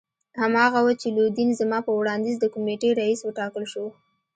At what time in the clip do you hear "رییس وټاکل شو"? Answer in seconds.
2.99-3.85